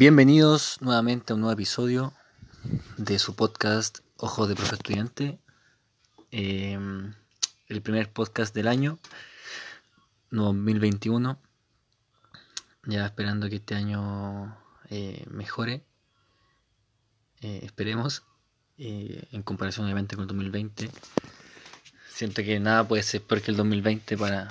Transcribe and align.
Bienvenidos 0.00 0.80
nuevamente 0.80 1.30
a 1.30 1.34
un 1.34 1.42
nuevo 1.42 1.52
episodio 1.52 2.14
de 2.96 3.18
su 3.18 3.36
podcast 3.36 3.98
Ojos 4.16 4.48
de 4.48 4.54
Profe 4.54 4.76
Estudiante. 4.76 5.38
Em, 6.30 7.12
el 7.68 7.82
primer 7.82 8.10
podcast 8.10 8.54
del 8.54 8.68
año 8.68 8.98
2021. 10.30 11.38
Ya 12.86 13.04
esperando 13.04 13.50
que 13.50 13.56
este 13.56 13.74
año 13.74 14.56
eh, 14.88 15.22
mejore. 15.28 15.84
Eh, 17.42 17.60
esperemos. 17.64 18.22
Eh, 18.78 19.28
en 19.32 19.42
comparación 19.42 19.84
obviamente 19.84 20.16
con 20.16 20.22
el 20.22 20.28
2020. 20.28 20.90
Siento 22.08 22.42
que 22.42 22.58
nada 22.58 22.88
puede 22.88 23.02
ser 23.02 23.20
peor 23.20 23.42
que 23.42 23.50
el 23.50 23.58
2020 23.58 24.16
para, 24.16 24.48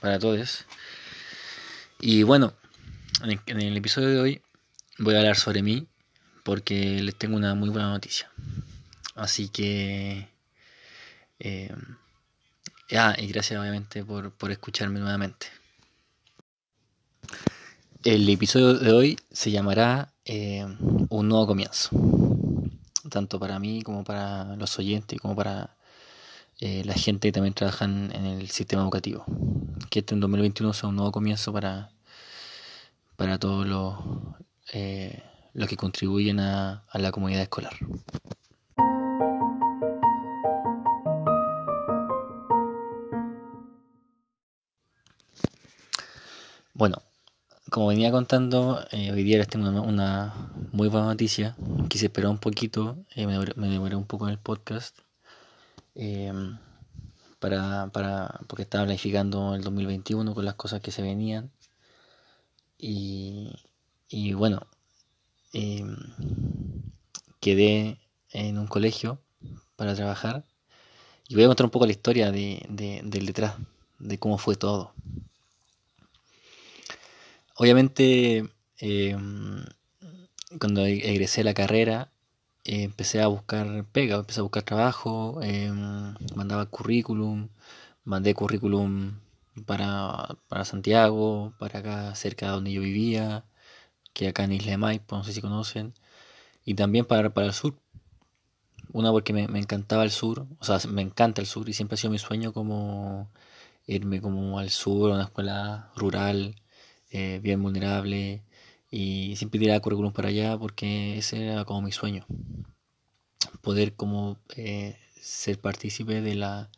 para 0.00 0.20
todos. 0.20 0.66
Y 1.98 2.22
bueno, 2.22 2.54
en 3.24 3.60
el 3.60 3.76
episodio 3.76 4.10
de 4.10 4.20
hoy 4.20 4.42
voy 4.98 5.14
a 5.14 5.18
hablar 5.18 5.36
sobre 5.36 5.62
mí 5.62 5.86
porque 6.44 7.00
les 7.02 7.14
tengo 7.14 7.36
una 7.36 7.54
muy 7.54 7.68
buena 7.68 7.90
noticia. 7.90 8.30
Así 9.14 9.48
que... 9.48 10.28
Eh, 11.40 11.74
ah, 12.96 13.14
y 13.18 13.26
gracias 13.28 13.60
obviamente 13.60 14.04
por, 14.04 14.32
escucharme 14.50 14.98
nuevamente. 14.98 15.46
El 18.04 18.28
episodio 18.28 18.74
de 18.74 18.92
hoy 18.92 19.18
se 19.30 19.50
llamará 19.50 20.12
eh, 20.24 20.64
Un 21.10 21.28
nuevo 21.28 21.46
comienzo. 21.46 21.90
Tanto 23.10 23.38
para 23.38 23.58
mí 23.58 23.82
como 23.82 24.04
para 24.04 24.56
los 24.56 24.78
oyentes, 24.78 25.20
como 25.20 25.36
para 25.36 25.76
eh, 26.60 26.82
la 26.84 26.94
gente 26.94 27.28
que 27.28 27.32
también 27.32 27.54
trabaja 27.54 27.84
en, 27.84 28.12
el 28.12 28.48
sistema 28.50 28.82
educativo. 28.82 29.24
Que 29.90 30.00
este 30.00 30.14
en 30.14 30.20
2021 30.20 30.72
sea 30.72 30.88
un 30.88 30.96
nuevo 30.96 31.12
comienzo 31.12 31.52
para, 31.52 31.90
para 33.16 33.38
todos 33.38 33.66
los, 33.66 33.94
eh, 34.72 35.22
los 35.54 35.68
que 35.68 35.76
contribuyen 35.76 36.40
a, 36.40 36.84
la 36.94 37.12
comunidad 37.12 37.42
escolar. 37.42 37.72
Bueno, 46.74 47.02
como 47.70 47.88
venía 47.88 48.10
contando, 48.12 48.84
eh, 48.92 49.10
hoy 49.10 49.24
día 49.24 49.38
les 49.38 49.48
tengo 49.48 49.68
una, 49.82 50.34
muy 50.72 50.88
buena 50.88 51.06
noticia. 51.06 51.56
Quise 51.88 52.06
esperar 52.06 52.30
un 52.30 52.38
poquito, 52.38 52.98
eh, 53.14 53.26
me, 53.26 53.32
demoré, 53.68 53.96
un 53.96 54.06
poco 54.06 54.26
en 54.26 54.32
el 54.32 54.38
podcast, 54.38 54.96
para, 57.40 57.88
para, 57.92 58.40
porque 58.46 58.62
estaba 58.62 58.84
planificando 58.84 59.54
el 59.54 59.62
2021 59.62 60.34
con 60.34 60.44
las 60.44 60.54
cosas 60.54 60.80
que 60.80 60.90
se 60.92 61.02
venían. 61.02 61.50
Y, 62.78 63.50
y 64.08 64.32
bueno, 64.32 64.66
em, 65.52 65.96
quedé 67.40 67.98
en 68.30 68.58
un 68.58 68.66
colegio 68.66 69.20
para 69.76 69.94
trabajar 69.94 70.44
y 71.28 71.34
voy 71.34 71.44
a 71.44 71.48
contar 71.48 71.66
un 71.66 71.70
poco 71.70 71.86
la 71.86 71.92
historia 71.92 72.32
de, 72.32 72.66
del 72.68 73.26
detrás, 73.26 73.56
de 73.98 74.18
cómo 74.18 74.38
fue 74.38 74.56
todo. 74.56 74.92
Obviamente, 77.56 78.48
em, 78.78 79.64
cuando 80.58 80.86
e-, 80.86 81.10
egresé 81.10 81.44
la 81.44 81.54
carrera, 81.54 82.10
empecé 82.64 83.20
a 83.20 83.26
buscar 83.28 83.84
pega, 83.92 84.16
empecé 84.16 84.40
a 84.40 84.42
buscar 84.44 84.62
trabajo, 84.62 85.40
mandaba 86.34 86.66
currículum, 86.66 87.48
mandé 88.04 88.34
currículum 88.34 89.18
para, 89.66 90.36
para 90.48 90.64
Santiago, 90.64 91.52
para 91.58 91.80
acá 91.80 92.14
cerca 92.14 92.46
de 92.46 92.52
donde 92.52 92.72
yo 92.72 92.82
vivía, 92.82 93.44
que 94.12 94.28
acá 94.28 94.44
en 94.44 94.52
Isla 94.52 94.72
de 94.72 94.78
Maipo, 94.78 95.16
no 95.16 95.24
sé 95.24 95.32
si 95.32 95.40
conocen, 95.40 95.94
y 96.64 96.74
también 96.74 97.04
para, 97.06 97.30
para 97.30 97.48
el 97.48 97.52
sur. 97.52 97.74
Una 98.92 99.10
porque 99.12 99.32
me, 99.32 99.44
encantaba 99.58 100.04
el 100.04 100.10
sur, 100.10 100.46
o 100.60 100.64
sea, 100.64 100.78
me 100.90 101.02
encanta 101.02 101.40
el 101.40 101.46
sur 101.46 101.68
y 101.68 101.72
siempre 101.74 101.94
ha 101.94 101.98
sido 101.98 102.10
mi 102.10 102.18
sueño 102.18 102.52
como 102.52 103.30
irme 103.86 104.20
como 104.20 104.58
al 104.58 104.70
sur, 104.70 105.10
a 105.12 105.14
una 105.14 105.24
escuela 105.24 105.90
rural, 105.96 106.56
eh, 107.10 107.40
bien 107.42 107.62
vulnerable, 107.62 108.42
y 108.90 109.36
siempre 109.36 109.60
tiraba 109.60 109.80
currículum 109.80 110.12
para 110.12 110.28
allá 110.28 110.58
porque 110.58 111.18
ese 111.18 111.46
era 111.46 111.64
como 111.64 111.82
mi 111.82 111.92
sueño. 111.92 112.26
Poder 113.62 113.94
como 113.94 114.38
eh, 114.56 114.98
ser 115.20 115.60
partícipe 115.60 116.20
de 116.22 116.34
la 116.34 116.70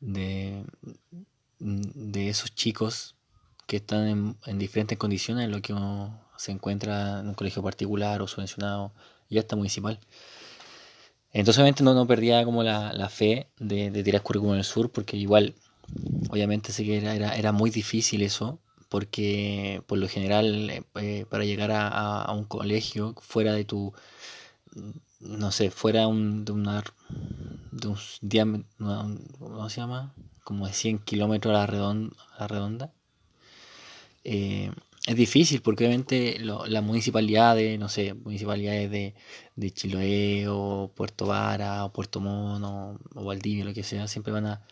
de, 0.00 0.64
de 1.58 2.28
esos 2.28 2.54
chicos 2.54 3.14
que 3.66 3.76
están 3.76 4.36
en, 4.46 4.58
diferentes 4.58 4.98
condiciones 4.98 5.44
en 5.44 5.52
lo 5.52 5.62
que 5.62 5.72
uno 5.72 6.20
se 6.40 6.52
encuentra 6.52 7.20
en 7.20 7.28
un 7.28 7.34
colegio 7.34 7.62
particular 7.62 8.22
o 8.22 8.26
subvencionado 8.26 8.92
y 9.28 9.38
hasta 9.38 9.56
municipal. 9.56 10.00
Entonces 11.32 11.58
obviamente 11.58 11.84
no, 11.84 11.92
no 11.92 12.06
perdía 12.06 12.44
como 12.46 12.62
la, 12.62 13.08
fe 13.10 13.48
de, 13.58 13.90
tirar 14.02 14.22
currículum 14.22 14.54
en 14.54 14.60
el 14.60 14.64
sur 14.64 14.90
porque 14.90 15.18
igual 15.18 15.54
obviamente 16.30 16.72
sé 16.72 16.84
que 16.84 16.96
era, 16.96 17.36
era, 17.36 17.52
muy 17.52 17.70
difícil 17.70 18.22
eso 18.22 18.58
porque 18.88 19.82
por 19.86 19.98
lo 19.98 20.08
general 20.08 20.70
eh, 20.70 20.82
eh, 20.94 21.26
para 21.28 21.44
llegar 21.44 21.70
a, 21.72 22.32
un 22.32 22.44
colegio 22.44 23.14
fuera 23.20 23.52
de 23.52 23.64
tu 23.64 23.92
no 25.20 25.52
sé 25.52 25.70
fuera 25.70 26.08
un, 26.08 26.44
de 26.44 26.52
de 27.72 27.88
un 27.88 27.96
diámetro 28.22 28.66
¿cómo 29.38 29.68
se 29.68 29.80
llama? 29.80 30.14
como 30.42 30.66
de 30.66 30.72
100 30.72 31.00
kilómetros 31.00 31.54
a 31.54 31.58
la 31.58 31.66
redonda, 31.66 32.16
a 32.36 32.40
la 32.40 32.48
redonda 32.48 32.92
eh, 34.24 34.70
es 35.06 35.16
difícil 35.16 35.62
porque 35.62 35.84
obviamente 35.86 36.38
las 36.40 36.82
municipalidades, 36.82 37.78
no 37.78 37.88
sé, 37.88 38.14
municipalidades 38.14 38.90
de, 38.90 39.14
de 39.56 39.70
Chiloé 39.72 40.46
o 40.48 40.92
Puerto 40.94 41.26
Vara 41.26 41.84
o 41.86 41.92
Puerto 41.92 42.20
Mono 42.20 42.98
o 43.14 43.24
Valdivia, 43.24 43.64
lo 43.64 43.74
que 43.74 43.82
sea, 43.82 44.08
siempre 44.08 44.32
van 44.32 44.46
a, 44.46 44.62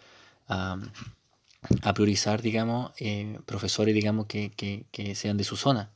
a, 0.48 1.94
priorizar, 1.94 2.42
digamos, 2.42 2.92
eh, 3.00 3.38
profesores, 3.46 3.94
digamos, 3.94 4.26
que, 4.26 4.50
que, 4.50 5.14
sean 5.14 5.36
de 5.38 5.44
su 5.44 5.56
zona, 5.56 5.92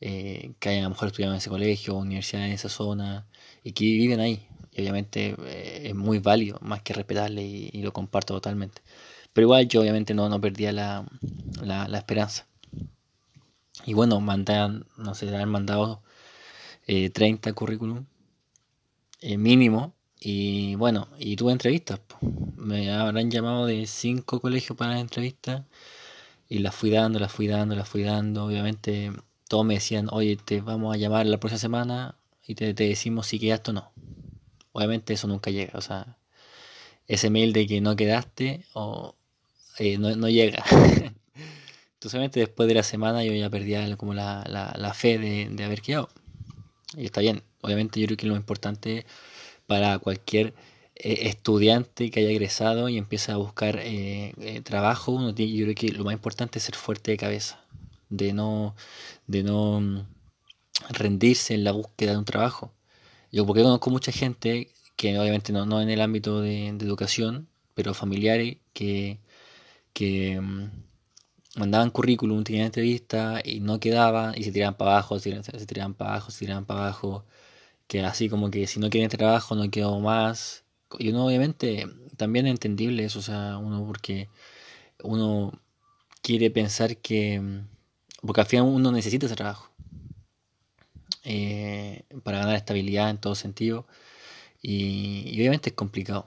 eh, 0.00 0.52
que 0.58 0.70
hayan 0.70 0.82
a 0.82 0.84
lo 0.84 0.90
mejor 0.90 1.08
estudiado 1.08 1.34
en 1.34 1.38
ese 1.38 1.50
colegio 1.50 1.96
universidad 1.96 2.46
en 2.46 2.52
esa 2.52 2.68
zona 2.68 3.26
y 3.64 3.72
que 3.72 3.84
viven 3.84 4.20
ahí. 4.20 4.46
Y 4.72 4.82
obviamente 4.82 5.36
es 5.88 5.94
muy 5.94 6.18
válido, 6.20 6.58
más 6.62 6.82
que 6.82 6.94
respetarle 6.94 7.42
y, 7.44 7.82
lo 7.82 7.92
comparto 7.92 8.34
totalmente. 8.34 8.82
Pero 9.32 9.46
igual 9.46 9.68
yo 9.68 9.80
obviamente 9.82 10.14
no, 10.14 10.28
no 10.28 10.40
perdía 10.40 10.72
la, 10.72 11.06
la 11.62 11.98
esperanza. 11.98 12.49
Y 13.86 13.94
bueno, 13.94 14.20
mandan, 14.20 14.86
no 14.96 15.14
sé, 15.14 15.34
han 15.34 15.50
mandado 15.50 16.02
30 16.86 17.52
currículum 17.52 18.04
eh, 19.20 19.38
mínimo. 19.38 19.94
Y 20.20 20.74
bueno, 20.74 21.08
y 21.18 21.36
tuve 21.36 21.52
entrevistas. 21.52 22.00
Me 22.56 22.92
habrán 22.92 23.30
llamado 23.30 23.66
de 23.66 23.86
5 23.86 24.40
colegios 24.40 24.76
para 24.76 24.94
la 24.94 25.00
entrevista. 25.00 25.66
Y 26.48 26.58
las 26.60 26.74
fui 26.74 26.90
dando, 26.90 27.18
las 27.20 27.32
fui 27.32 27.46
dando, 27.46 27.74
las 27.76 27.88
fui 27.88 28.02
dando. 28.02 28.44
Obviamente 28.46 29.12
todos 29.48 29.64
me 29.64 29.74
decían, 29.74 30.08
oye, 30.12 30.36
te 30.36 30.60
vamos 30.60 30.94
a 30.94 30.98
llamar 30.98 31.26
la 31.26 31.38
próxima 31.40 31.58
semana 31.58 32.16
y 32.46 32.54
te, 32.54 32.74
decimos 32.74 33.26
si 33.28 33.38
quedaste 33.40 33.70
o 33.72 33.74
no. 33.74 33.92
Obviamente 34.72 35.14
eso 35.14 35.26
nunca 35.28 35.50
llega. 35.50 35.78
O 35.78 35.82
sea, 35.82 36.18
ese 37.08 37.30
mail 37.30 37.52
de 37.52 37.66
que 37.66 37.80
no 37.80 37.96
quedaste 37.96 38.66
o 38.74 39.16
eh, 39.78 39.98
no, 39.98 40.14
no 40.16 40.28
llega. 40.28 40.64
Entonces, 42.02 42.32
después 42.32 42.66
de 42.66 42.74
la 42.74 42.82
semana 42.82 43.22
yo 43.24 43.34
ya 43.34 43.50
perdía 43.50 43.94
como 43.98 44.14
la, 44.14 44.42
la, 44.48 44.94
fe 44.94 45.18
de, 45.18 45.64
haber 45.64 45.82
quedado. 45.82 46.08
Y 46.96 47.04
está 47.04 47.20
bien. 47.20 47.42
Obviamente 47.60 48.00
yo 48.00 48.06
creo 48.06 48.16
que 48.16 48.26
lo 48.26 48.36
importante 48.36 49.04
para 49.66 49.98
cualquier 49.98 50.54
eh, 50.96 51.28
estudiante 51.28 52.10
que 52.10 52.20
haya 52.20 52.30
egresado 52.30 52.88
y 52.88 52.96
empieza 52.96 53.34
a 53.34 53.36
buscar 53.36 53.78
eh, 53.80 54.32
eh, 54.40 54.62
trabajo, 54.62 55.20
yo 55.28 55.34
creo 55.34 55.74
que 55.74 55.92
lo 55.92 56.04
más 56.04 56.14
importante 56.14 56.58
es 56.58 56.64
ser 56.64 56.74
fuerte 56.74 57.10
de 57.10 57.18
cabeza, 57.18 57.60
de 58.08 58.32
no, 58.32 58.74
de 59.26 59.42
no 59.42 59.80
mm, 59.82 60.06
rendirse 60.90 61.52
en 61.54 61.64
la 61.64 61.72
búsqueda 61.72 62.12
de 62.12 62.18
un 62.18 62.24
trabajo. 62.24 62.72
Yo 63.30 63.46
porque 63.46 63.62
conozco 63.62 63.90
mucha 63.90 64.10
gente 64.12 64.70
que 64.96 65.18
obviamente 65.18 65.52
no, 65.52 65.66
no 65.66 65.82
en 65.82 65.90
el 65.90 66.00
ámbito 66.00 66.40
de, 66.40 66.68
educación, 66.68 67.48
pero 67.74 67.92
familiares 67.92 68.56
que, 68.72 69.18
que 69.92 70.40
mm, 70.40 70.89
mandaban 71.56 71.90
currículum, 71.90 72.44
tenían 72.44 72.66
entrevista 72.66 73.40
y 73.44 73.60
no 73.60 73.80
quedaban 73.80 74.34
y 74.36 74.44
se 74.44 74.52
tiraban 74.52 74.76
para 74.76 74.92
abajo, 74.92 75.18
se 75.18 75.30
tiraban, 75.66 75.94
para 75.94 76.12
abajo, 76.12 76.30
se 76.30 76.40
tiraban 76.40 76.64
para 76.64 76.80
abajo, 76.80 77.24
que 77.88 78.02
así 78.02 78.28
como 78.28 78.50
que 78.50 78.66
si 78.66 78.80
no 78.80 78.90
quieren 78.90 79.10
trabajo 79.10 79.54
no 79.54 79.70
quedo 79.70 79.98
más. 80.00 80.64
Y 80.98 81.10
uno 81.10 81.26
obviamente 81.26 81.86
también 82.16 82.46
es 82.46 82.52
entendible 82.52 83.04
eso, 83.04 83.20
o 83.20 83.22
sea, 83.22 83.58
uno 83.58 83.84
porque 83.86 84.28
uno 85.02 85.52
quiere 86.22 86.50
pensar 86.50 86.96
que, 86.98 87.42
porque 88.22 88.42
al 88.42 88.46
final 88.46 88.66
uno 88.66 88.92
necesita 88.92 89.26
ese 89.26 89.36
trabajo 89.36 89.70
eh, 91.24 92.04
para 92.22 92.38
ganar 92.40 92.56
estabilidad 92.56 93.10
en 93.10 93.18
todo 93.18 93.34
sentido 93.34 93.86
y, 94.62 95.34
obviamente 95.36 95.70
es 95.70 95.76
complicado. 95.76 96.26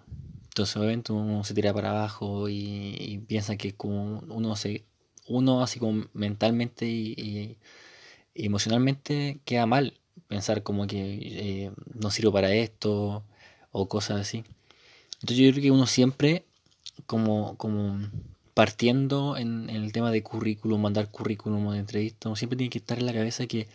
Entonces 0.49 0.77
obviamente 0.77 1.13
uno 1.13 1.43
se 1.43 1.53
tira 1.53 1.73
para 1.73 1.91
abajo 1.91 2.49
y, 2.49 2.95
y 2.99 3.17
piensa 3.19 3.57
que 3.57 3.75
como 3.75 4.19
uno 4.29 4.55
se 4.55 4.85
uno 5.27 5.61
así 5.63 5.79
como 5.79 6.05
mentalmente 6.13 6.85
y, 6.87 7.57
emocionalmente 8.35 9.39
queda 9.45 9.65
mal 9.67 9.93
pensar 10.27 10.63
como 10.63 10.87
que 10.87 11.19
eh, 11.21 11.71
no 11.93 12.09
sirvo 12.09 12.31
para 12.31 12.53
esto 12.53 13.23
o 13.71 13.87
cosas 13.87 14.21
así. 14.21 14.43
Entonces 15.21 15.37
yo 15.37 15.51
creo 15.51 15.63
que 15.63 15.71
uno 15.71 15.87
siempre 15.87 16.45
como, 17.05 17.57
como 17.57 17.99
partiendo 18.53 19.37
en, 19.37 19.69
el 19.69 19.91
tema 19.91 20.11
de 20.11 20.23
currículum, 20.23 20.81
mandar 20.81 21.09
currículum 21.09 21.67
o 21.67 21.73
de 21.73 21.79
entrevista, 21.79 22.29
uno 22.29 22.35
siempre 22.35 22.57
tiene 22.57 22.69
que 22.69 22.79
estar 22.79 22.99
en 22.99 23.05
la 23.05 23.13
cabeza 23.13 23.47
que 23.47 23.67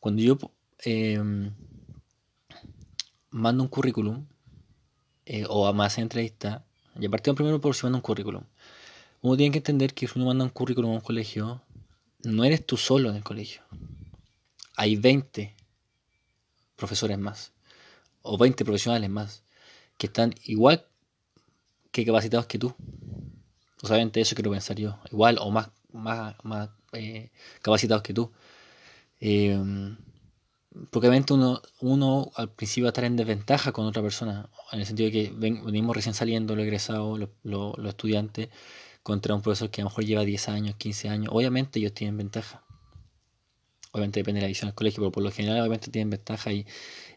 cuando 0.00 0.22
yo 0.22 0.38
em, 0.84 1.52
mando 3.30 3.62
un 3.62 3.68
currículum 3.68 4.26
eh, 5.26 5.44
o 5.48 5.66
a 5.66 5.72
más 5.72 5.98
entrevista, 5.98 6.64
y 6.98 7.06
a 7.06 7.10
partir 7.10 7.34
primero 7.34 7.60
por 7.60 7.74
si 7.74 7.84
manda 7.84 7.96
un 7.96 8.02
currículum, 8.02 8.42
uno 9.22 9.36
tiene 9.36 9.52
que 9.52 9.58
entender 9.58 9.94
que 9.94 10.06
si 10.06 10.18
uno 10.18 10.26
manda 10.26 10.44
un 10.44 10.50
currículum 10.50 10.90
a 10.90 10.94
un 10.94 11.00
colegio, 11.00 11.62
no 12.24 12.44
eres 12.44 12.66
tú 12.66 12.76
solo 12.76 13.10
en 13.10 13.16
el 13.16 13.24
colegio. 13.24 13.62
Hay 14.76 14.96
20 14.96 15.54
profesores 16.76 17.18
más 17.18 17.52
o 18.22 18.36
20 18.36 18.64
profesionales 18.64 19.10
más 19.10 19.44
que 19.98 20.06
están 20.06 20.34
igual 20.44 20.86
que 21.90 22.04
capacitados 22.04 22.46
que 22.46 22.58
tú. 22.58 22.74
O 23.82 23.86
sea, 23.86 24.00
eso 24.02 24.34
quiero 24.34 24.50
pensar 24.50 24.76
yo. 24.76 24.98
Igual 25.10 25.38
o 25.40 25.50
más, 25.50 25.70
más, 25.92 26.34
más 26.42 26.70
eh, 26.92 27.30
capacitados 27.62 28.02
que 28.02 28.14
tú. 28.14 28.32
Eh, 29.20 29.56
uno, 31.30 31.62
uno 31.80 32.32
al 32.34 32.50
principio 32.50 32.84
va 32.84 32.88
a 32.88 32.92
estar 32.92 33.04
en 33.04 33.16
desventaja 33.16 33.72
con 33.72 33.86
otra 33.86 34.02
persona, 34.02 34.48
en 34.72 34.80
el 34.80 34.86
sentido 34.86 35.10
de 35.10 35.12
que 35.12 35.32
venimos 35.34 35.94
recién 35.94 36.14
saliendo, 36.14 36.56
los 36.56 36.64
egresados, 36.64 37.18
los, 37.18 37.28
los, 37.42 37.88
estudiantes, 37.88 38.48
contra 39.02 39.34
un 39.34 39.42
profesor 39.42 39.70
que 39.70 39.80
a 39.80 39.84
lo 39.84 39.90
mejor 39.90 40.04
lleva 40.04 40.24
10 40.24 40.48
años, 40.48 40.76
15 40.76 41.08
años. 41.08 41.32
Obviamente 41.32 41.78
ellos 41.78 41.92
tienen 41.92 42.16
ventaja. 42.16 42.62
Obviamente 43.92 44.20
depende 44.20 44.40
de 44.40 44.46
la 44.46 44.48
visión 44.48 44.68
del 44.68 44.74
colegio, 44.74 45.02
pero 45.02 45.12
por 45.12 45.22
lo 45.22 45.30
general 45.30 45.60
obviamente 45.60 45.90
tienen 45.90 46.10
ventaja 46.10 46.52
y, 46.52 46.66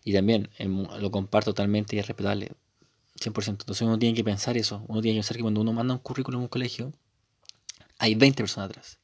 y 0.04 0.14
también 0.14 0.50
em, 0.58 0.86
lo 1.00 1.12
comparto 1.12 1.52
totalmente 1.52 1.96
y 1.96 2.00
es 2.00 2.08
respetable. 2.08 2.52
100%. 3.20 3.48
Entonces 3.48 3.82
uno 3.82 3.98
tiene 3.98 4.16
que 4.16 4.24
pensar 4.24 4.58
eso. 4.58 4.84
Uno 4.88 5.02
tiene 5.02 5.16
que 5.16 5.20
pensar 5.20 5.38
que 5.38 5.44
cuando 5.44 5.62
uno 5.62 5.72
manda 5.74 5.94
un 5.94 6.00
currículum 6.00 6.42
a 6.42 6.44
un 6.44 6.50
colegio, 6.50 6.92
hay 7.98 8.16
20 8.16 8.44
personas 8.44 8.70
atrás. 8.70 9.00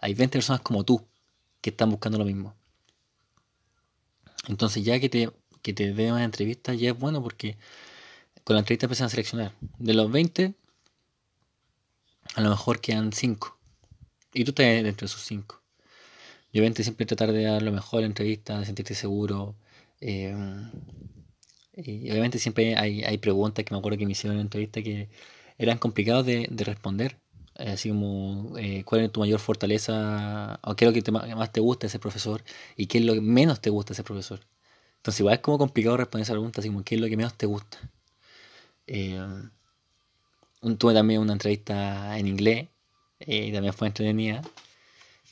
Hay 0.00 0.14
20 0.14 0.38
personas 0.38 0.60
como 0.60 0.84
tú 0.84 1.04
que 1.60 1.70
están 1.70 1.90
buscando 1.90 2.18
lo 2.18 2.24
mismo. 2.24 2.54
Entonces 4.46 4.84
ya 4.84 5.00
que 5.00 5.08
te, 5.08 5.30
que 5.62 5.72
te 5.72 5.92
den 5.92 6.12
una 6.12 6.24
entrevista 6.24 6.72
ya 6.74 6.90
es 6.90 6.98
bueno 6.98 7.22
porque 7.22 7.58
con 8.44 8.54
la 8.54 8.60
entrevista 8.60 8.86
empiezan 8.86 9.06
a 9.06 9.10
seleccionar. 9.10 9.52
De 9.78 9.92
los 9.92 10.10
20, 10.10 10.54
a 12.34 12.40
lo 12.40 12.50
mejor 12.50 12.80
quedan 12.80 13.12
5. 13.12 13.58
Y 14.34 14.44
tú 14.44 14.50
estás 14.50 14.66
dentro 14.66 15.06
de 15.06 15.06
esos 15.06 15.22
5. 15.22 15.60
Y 16.52 16.58
obviamente 16.58 16.82
siempre 16.82 17.06
tratar 17.06 17.32
de 17.32 17.44
dar 17.44 17.62
lo 17.62 17.72
mejor 17.72 18.00
en 18.00 18.04
la 18.04 18.08
entrevista, 18.08 18.58
de 18.58 18.66
sentirte 18.66 18.94
seguro. 18.94 19.56
Eh, 20.00 20.34
y 21.74 22.10
obviamente 22.10 22.38
siempre 22.38 22.76
hay, 22.76 23.04
hay, 23.04 23.18
preguntas 23.18 23.64
que 23.64 23.74
me 23.74 23.78
acuerdo 23.78 23.98
que 23.98 24.06
me 24.06 24.12
hicieron 24.12 24.34
en 24.34 24.38
la 24.38 24.42
entrevista 24.42 24.82
que 24.82 25.08
eran 25.58 25.78
complicados 25.78 26.26
de, 26.26 26.48
de 26.50 26.64
responder. 26.64 27.18
Eh, 27.58 27.70
así 27.72 27.88
como, 27.90 28.56
eh, 28.58 28.84
¿cuál 28.84 29.02
es 29.02 29.12
tu 29.12 29.20
mayor 29.20 29.40
fortaleza? 29.40 30.60
¿O 30.62 30.76
qué 30.76 30.86
es 30.86 30.94
lo 30.94 31.02
que 31.02 31.12
más 31.12 31.52
te 31.52 31.60
gusta 31.60 31.82
de 31.82 31.88
ese 31.88 31.98
profesor? 31.98 32.42
¿Y 32.76 32.86
qué 32.86 32.98
es 32.98 33.04
lo 33.04 33.14
que 33.14 33.20
menos 33.20 33.60
te 33.60 33.70
gusta 33.70 33.90
de 33.90 33.94
ese 33.94 34.04
profesor? 34.04 34.40
Entonces, 34.96 35.20
igual 35.20 35.34
es 35.36 35.40
como 35.40 35.58
complicado 35.58 35.96
responder 35.96 36.24
esa 36.24 36.32
pregunta, 36.34 36.60
así 36.60 36.68
como, 36.68 36.84
¿qué 36.84 36.96
es 36.96 37.00
lo 37.00 37.08
que 37.08 37.16
menos 37.16 37.34
te 37.34 37.46
gusta? 37.46 37.78
Eh, 38.86 39.20
tuve 40.78 40.94
también 40.94 41.20
una 41.20 41.32
entrevista 41.32 42.18
en 42.18 42.26
inglés 42.26 42.68
y 43.20 43.52
también 43.52 43.72
fue 43.74 43.88
entretenida. 43.88 44.42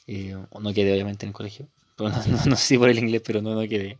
no 0.06 0.74
quedé, 0.74 0.92
obviamente, 0.92 1.26
en 1.26 1.30
el 1.30 1.34
colegio. 1.34 1.68
no, 1.98 2.08
no, 2.08 2.56
sé 2.56 2.56
si 2.56 2.78
por 2.78 2.88
el 2.88 2.98
inglés, 2.98 3.22
pero 3.24 3.42
no, 3.42 3.54
no 3.54 3.68
quedé. 3.68 3.98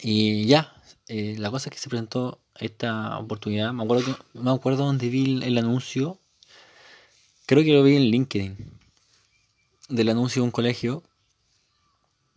y 0.00 0.46
ya, 0.46 0.72
la 1.08 1.50
cosa 1.50 1.68
es 1.68 1.72
que 1.72 1.78
se 1.78 1.88
presentó 1.88 2.40
esta 2.58 3.18
oportunidad. 3.18 3.72
Me 3.72 3.84
acuerdo, 3.84 4.04
que, 4.04 4.38
me 4.38 4.50
acuerdo 4.50 4.84
donde 4.84 5.08
vi 5.08 5.42
el, 5.42 5.58
anuncio. 5.58 6.18
Creo 7.46 7.62
que 7.64 7.72
lo 7.72 7.82
vi 7.82 7.96
en 7.96 8.04
LinkedIn. 8.04 8.56
Del 9.88 10.08
anuncio 10.08 10.42
de 10.42 10.46
un 10.46 10.50
colegio. 10.50 11.02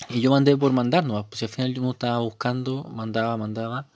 Y 0.09 0.21
yo 0.21 0.31
mandé 0.31 0.56
por 0.56 0.71
mandar 0.71 1.03
no 1.03 1.27
Pues 1.27 1.44
al 1.44 1.50
final 1.50 1.74
yo 1.74 1.91
estaba 1.91 2.19
buscando, 2.19 2.83
mandaba, 2.86 3.36
mandaba. 3.38 3.88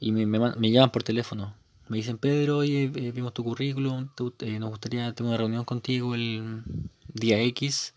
Y 0.00 0.12
me, 0.12 0.26
me, 0.26 0.70
llaman 0.70 0.90
por 0.90 1.02
teléfono. 1.02 1.54
Me 1.88 1.96
dicen, 1.96 2.18
Pedro, 2.18 2.58
oye, 2.58 2.84
eh, 2.84 3.12
vimos 3.12 3.32
tu 3.32 3.42
currículum. 3.42 4.08
Eh, 4.40 4.58
nos 4.58 4.70
gustaría 4.70 5.12
tener 5.14 5.30
una 5.30 5.38
reunión 5.38 5.64
contigo 5.64 6.14
el 6.14 6.62
día 7.06 7.40
X 7.40 7.94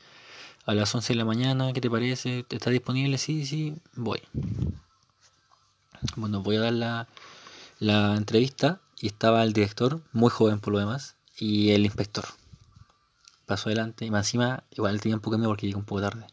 a 0.65 0.73
las 0.73 0.95
11 0.95 1.11
de 1.13 1.17
la 1.17 1.25
mañana. 1.25 1.73
¿Qué 1.73 1.81
te 1.81 1.89
parece? 1.89 2.45
¿Estás 2.49 2.71
disponible? 2.71 3.17
Sí, 3.17 3.45
sí, 3.45 3.75
voy. 3.95 4.21
Bueno, 6.15 6.41
voy 6.41 6.55
a 6.55 6.61
dar 6.61 6.73
la, 6.73 7.07
la 7.79 8.15
entrevista 8.15 8.79
y 9.01 9.07
estaba 9.07 9.43
el 9.43 9.51
director, 9.51 10.01
muy 10.13 10.29
joven 10.29 10.59
por 10.59 10.71
lo 10.71 10.79
demás, 10.79 11.15
y 11.38 11.71
el 11.71 11.83
inspector. 11.83 12.25
Pasó 13.45 13.67
adelante 13.69 14.05
y 14.05 14.11
más 14.11 14.27
encima 14.27 14.63
igual 14.71 15.01
tenía 15.01 15.17
un 15.17 15.21
poco 15.21 15.35
de 15.35 15.39
miedo 15.39 15.49
porque 15.49 15.67
llegué 15.67 15.77
un 15.77 15.85
poco 15.85 16.01
tarde. 16.01 16.25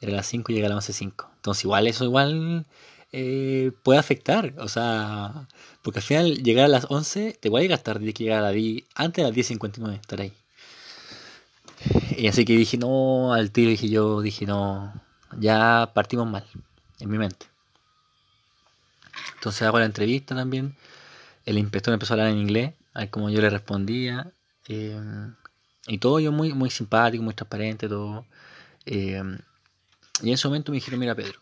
Era 0.00 0.12
las 0.12 0.26
5 0.26 0.50
y 0.50 0.56
llegué 0.56 0.66
a 0.66 0.70
las 0.70 0.88
11.05. 0.88 1.26
Entonces 1.36 1.64
igual 1.64 1.86
eso 1.86 2.04
igual 2.04 2.66
eh, 3.12 3.72
puede 3.82 3.98
afectar. 3.98 4.54
O 4.58 4.68
sea, 4.68 5.48
porque 5.82 6.00
al 6.00 6.04
final 6.04 6.42
llegar 6.42 6.66
a 6.66 6.68
las 6.68 6.86
11 6.90 7.38
te 7.40 7.48
voy 7.48 7.60
a 7.60 7.62
llegar 7.62 7.80
tarde, 7.80 8.12
que 8.12 8.24
llegar 8.24 8.44
a 8.44 8.52
la 8.52 8.58
antes 8.94 9.24
de 9.24 9.30
las 9.30 9.32
10.59 9.32 9.94
estar 9.94 10.20
ahí. 10.20 10.32
Y 12.16 12.26
así 12.28 12.44
que 12.44 12.56
dije 12.56 12.78
no, 12.78 13.32
al 13.32 13.50
tiro 13.52 13.70
dije 13.70 13.88
yo, 13.88 14.22
dije 14.22 14.46
no, 14.46 14.92
ya 15.38 15.92
partimos 15.94 16.26
mal, 16.28 16.44
en 17.00 17.10
mi 17.10 17.18
mente. 17.18 17.46
Entonces 19.34 19.62
hago 19.62 19.78
la 19.78 19.84
entrevista 19.86 20.34
también 20.34 20.74
el 21.46 21.58
inspector 21.58 21.94
empezó 21.94 22.12
a 22.12 22.14
hablar 22.14 22.30
en 22.30 22.38
inglés, 22.38 22.74
a 22.92 23.00
ver 23.00 23.10
cómo 23.10 23.30
yo 23.30 23.40
le 23.40 23.48
respondía. 23.48 24.32
Eh, 24.68 25.00
y 25.86 25.98
todo 25.98 26.18
yo 26.18 26.32
muy, 26.32 26.52
muy 26.52 26.70
simpático, 26.70 27.22
muy 27.22 27.34
transparente, 27.34 27.88
todo. 27.88 28.26
Eh, 28.84 29.22
y 30.22 30.28
en 30.28 30.34
ese 30.34 30.48
momento 30.48 30.72
me 30.72 30.76
dijeron, 30.76 30.98
mira 30.98 31.14
Pedro, 31.14 31.40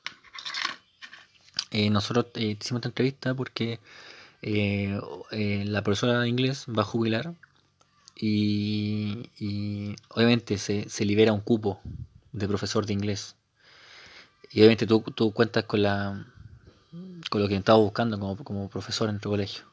eh, 1.74 1.90
nosotros 1.90 2.26
hicimos 2.36 2.78
esta 2.80 2.88
entrevista 2.88 3.34
porque 3.34 3.80
la 4.42 5.82
profesora 5.82 6.20
de 6.20 6.28
inglés 6.28 6.66
va 6.68 6.82
a 6.82 6.86
jubilar 6.86 7.34
y, 8.16 9.96
obviamente 10.08 10.58
se, 10.58 10.88
se, 10.88 11.04
libera 11.04 11.32
un 11.32 11.40
cupo 11.40 11.80
de 12.32 12.46
profesor 12.48 12.86
de 12.86 12.92
inglés. 12.92 13.36
Y 14.52 14.60
obviamente 14.60 14.86
tú, 14.86 15.00
tú 15.00 15.32
cuentas 15.32 15.64
con 15.64 15.82
la 15.82 16.24
con 17.30 17.42
lo 17.42 17.48
que 17.48 17.56
estaba 17.56 17.78
buscando 17.78 18.18
como, 18.18 18.36
como 18.36 18.68
profesor 18.68 19.08
en 19.08 19.18
tu 19.18 19.30
colegio. 19.30 19.64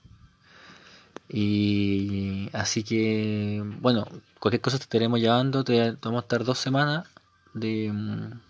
Y 1.29 2.49
así 2.53 2.83
que, 2.83 3.63
bueno, 3.79 4.07
cualquier 4.39 4.61
cosa 4.61 4.77
te 4.77 4.83
estaremos 4.83 5.19
llevando, 5.19 5.63
te 5.63 5.95
vamos 6.01 6.21
a 6.21 6.25
estar 6.25 6.43
dos 6.43 6.57
semanas 6.57 7.07
de 7.53 7.91
mm, 7.91 8.41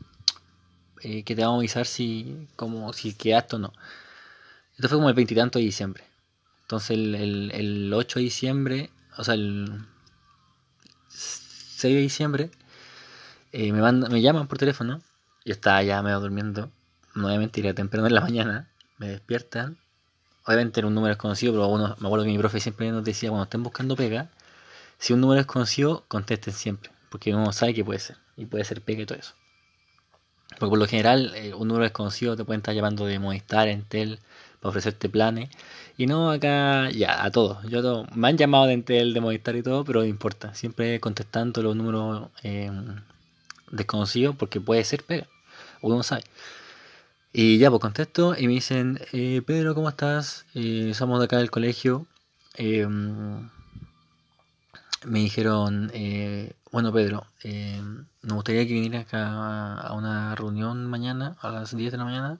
eh, 1.03 1.23
que 1.23 1.35
te 1.35 1.41
vamos 1.41 1.57
a 1.57 1.59
avisar 1.59 1.85
si 1.85 2.47
como 2.55 2.93
si 2.93 3.13
quedaste 3.13 3.57
o 3.57 3.59
no. 3.59 3.73
Esto 4.75 4.89
fue 4.89 4.97
como 4.97 5.09
el 5.09 5.15
veintitanto 5.15 5.59
de 5.59 5.65
diciembre. 5.65 6.03
Entonces 6.63 6.91
el, 6.91 7.51
el, 7.53 7.93
8 7.93 8.19
de 8.19 8.23
diciembre, 8.23 8.89
o 9.17 9.23
sea, 9.23 9.33
el 9.33 9.85
6 11.09 11.95
de 11.95 12.01
diciembre, 12.01 12.51
eh, 13.51 13.71
me, 13.73 13.81
me 13.91 14.21
llaman 14.21 14.47
por 14.47 14.57
teléfono. 14.57 15.01
Yo 15.45 15.53
estaba 15.53 15.83
ya 15.83 16.01
medio 16.01 16.19
durmiendo, 16.19 16.71
nuevamente 17.15 17.59
iré 17.59 17.73
temprano 17.73 18.07
en 18.07 18.15
la 18.15 18.21
mañana. 18.29 18.69
Me 18.97 19.09
despiertan 19.09 19.77
obviamente 20.45 20.79
era 20.79 20.87
un 20.87 20.95
número 20.95 21.13
desconocido, 21.13 21.53
pero 21.53 21.67
uno, 21.67 21.95
me 21.99 22.07
acuerdo 22.07 22.25
que 22.25 22.31
mi 22.31 22.37
profe 22.37 22.59
siempre 22.59 22.91
nos 22.91 23.03
decía, 23.03 23.29
cuando 23.29 23.43
estén 23.43 23.63
buscando 23.63 23.95
pega, 23.95 24.29
si 24.97 25.13
un 25.13 25.21
número 25.21 25.41
es 25.41 25.47
conocido, 25.47 26.05
contesten 26.07 26.53
siempre, 26.53 26.91
porque 27.09 27.33
uno 27.33 27.51
sabe 27.53 27.73
que 27.73 27.83
puede 27.83 27.99
ser, 27.99 28.17
y 28.37 28.45
puede 28.45 28.63
ser 28.63 28.81
pega 28.81 29.03
y 29.03 29.05
todo 29.05 29.17
eso. 29.17 29.33
Porque 30.59 30.69
por 30.69 30.79
lo 30.79 30.87
general, 30.87 31.33
eh, 31.35 31.53
un 31.53 31.67
número 31.67 31.83
desconocido 31.83 32.35
te 32.35 32.45
pueden 32.45 32.59
estar 32.59 32.75
llamando 32.75 33.05
de 33.05 33.19
Movistar, 33.19 33.67
Entel, 33.67 34.19
para 34.59 34.69
ofrecerte 34.69 35.09
planes, 35.09 35.49
y 35.97 36.05
no 36.05 36.31
acá, 36.31 36.89
ya, 36.91 37.23
a 37.23 37.31
todos. 37.31 37.63
Yo 37.67 38.05
me 38.15 38.27
han 38.27 38.37
llamado 38.37 38.67
de 38.67 38.73
Entel, 38.73 39.13
de 39.13 39.21
Movistar 39.21 39.55
y 39.55 39.63
todo, 39.63 39.83
pero 39.83 40.01
no 40.01 40.05
importa, 40.05 40.53
siempre 40.53 40.99
contestando 40.99 41.61
los 41.63 41.75
números 41.75 42.29
eh, 42.43 42.71
desconocidos, 43.71 44.35
porque 44.35 44.61
puede 44.61 44.83
ser 44.83 45.03
pega, 45.03 45.27
uno 45.81 46.03
sabe. 46.03 46.23
Y 47.33 47.57
ya, 47.59 47.69
pues 47.69 47.81
contesto 47.81 48.35
y 48.37 48.47
me 48.47 48.53
dicen, 48.53 48.99
eh, 49.13 49.41
Pedro, 49.45 49.73
¿cómo 49.73 49.87
estás? 49.89 50.45
Eh, 50.53 50.91
somos 50.93 51.19
de 51.19 51.25
acá 51.25 51.37
del 51.37 51.49
colegio. 51.49 52.05
Me 55.05 55.19
dijeron, 55.19 55.89
eh, 55.93 56.53
bueno, 56.71 56.93
Pedro, 56.93 57.25
eh, 57.43 57.81
nos 58.21 58.35
gustaría 58.35 58.67
que 58.67 58.73
vinieras 58.73 59.07
acá 59.07 59.73
a 59.75 59.93
una 59.93 60.35
reunión 60.35 60.85
mañana 60.85 61.37
a 61.41 61.49
las 61.49 61.75
10 61.75 61.91
de 61.91 61.97
la 61.97 62.05
mañana, 62.05 62.39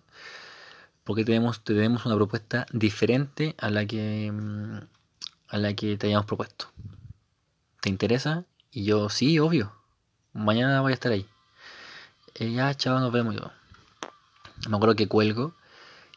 porque 1.03 1.25
tenemos, 1.25 1.63
tenemos 1.63 2.05
una 2.05 2.15
propuesta 2.15 2.67
diferente 2.71 3.55
a 3.57 3.69
la 3.71 3.85
que 3.85 4.31
a 5.49 5.57
la 5.57 5.73
que 5.73 5.97
te 5.97 6.07
hayamos 6.07 6.25
propuesto. 6.27 6.71
¿Te 7.81 7.89
interesa? 7.89 8.45
Y 8.71 8.85
yo, 8.85 9.09
sí, 9.09 9.39
obvio. 9.39 9.73
Mañana 10.33 10.81
voy 10.81 10.91
a 10.91 10.95
estar 10.95 11.11
ahí. 11.11 11.25
eh, 12.35 12.51
ya, 12.53 12.73
chao, 12.75 12.99
nos 12.99 13.11
vemos 13.11 13.35
yo. 13.35 13.51
Me 14.69 14.75
acuerdo 14.77 14.95
que 14.95 15.07
cuelgo 15.07 15.53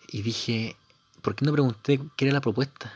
y 0.08 0.22
dije, 0.22 0.76
¿por 1.22 1.34
qué 1.34 1.44
no 1.46 1.52
pregunté 1.52 2.00
qué 2.16 2.26
era 2.26 2.34
la 2.34 2.40
propuesta? 2.40 2.92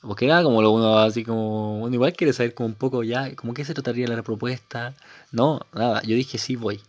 Porque 0.00 0.26
era 0.26 0.42
como 0.42 0.62
lo 0.62 0.70
uno 0.70 0.98
así 0.98 1.24
como, 1.24 1.80
bueno, 1.80 1.94
igual 1.94 2.12
quiere 2.12 2.32
saber 2.32 2.54
como 2.54 2.68
un 2.68 2.74
poco 2.74 3.02
ya, 3.02 3.34
como 3.34 3.54
qué 3.54 3.64
se 3.64 3.74
trataría 3.74 4.06
la 4.06 4.22
propuesta. 4.22 4.94
No, 5.32 5.60
nada, 5.74 6.02
yo 6.02 6.14
dije 6.14 6.38
sí, 6.38 6.56
voy, 6.56 6.80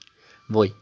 voy. 0.48 0.74